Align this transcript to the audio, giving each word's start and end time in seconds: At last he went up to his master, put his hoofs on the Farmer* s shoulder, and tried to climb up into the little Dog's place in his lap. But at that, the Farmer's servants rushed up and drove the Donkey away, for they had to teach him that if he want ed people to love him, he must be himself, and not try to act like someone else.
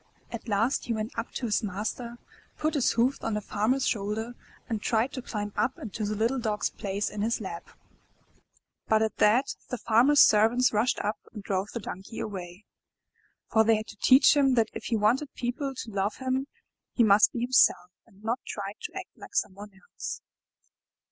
At 0.31 0.47
last 0.47 0.85
he 0.85 0.93
went 0.95 1.15
up 1.15 1.29
to 1.33 1.45
his 1.45 1.61
master, 1.61 2.15
put 2.57 2.73
his 2.73 2.93
hoofs 2.93 3.19
on 3.21 3.35
the 3.35 3.39
Farmer* 3.39 3.75
s 3.75 3.85
shoulder, 3.85 4.33
and 4.67 4.81
tried 4.81 5.13
to 5.13 5.21
climb 5.21 5.53
up 5.55 5.77
into 5.77 6.03
the 6.05 6.15
little 6.15 6.39
Dog's 6.39 6.71
place 6.71 7.07
in 7.11 7.21
his 7.21 7.39
lap. 7.39 7.69
But 8.87 9.03
at 9.03 9.17
that, 9.17 9.53
the 9.69 9.77
Farmer's 9.77 10.21
servants 10.21 10.73
rushed 10.73 10.97
up 11.01 11.19
and 11.31 11.43
drove 11.43 11.67
the 11.71 11.79
Donkey 11.79 12.17
away, 12.19 12.65
for 13.51 13.63
they 13.63 13.75
had 13.75 13.87
to 13.89 13.97
teach 13.97 14.35
him 14.35 14.55
that 14.55 14.69
if 14.73 14.85
he 14.85 14.95
want 14.95 15.21
ed 15.21 15.31
people 15.35 15.75
to 15.75 15.91
love 15.91 16.15
him, 16.15 16.47
he 16.93 17.03
must 17.03 17.31
be 17.31 17.41
himself, 17.41 17.91
and 18.07 18.23
not 18.23 18.39
try 18.47 18.73
to 18.81 18.93
act 18.97 19.15
like 19.15 19.35
someone 19.35 19.69
else. 19.71 20.21